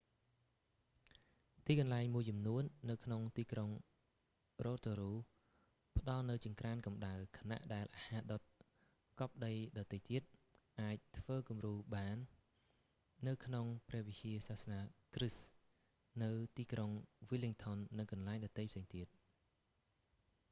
[1.65, 3.69] ទីកន្លែងមួយចំនួននៅក្នុងទីក្រុង
[4.65, 5.15] rotorua
[5.99, 8.41] ផ្ដល់នូវចង្ក្រានកំដៅ ខណៈដែលអាហារដុត
[9.19, 10.21] កប់ដីដទៃទៀត
[10.81, 12.17] អាចធ្វើគំរូបាន
[13.27, 14.79] នៅក្នុងព្រះវិហារសាសនា
[15.15, 15.45] គ្រីស្ទ
[16.23, 16.91] នៅទីក្រុង
[17.29, 19.07] wellington និងកន្លែងដទៃផ្សេងទៀត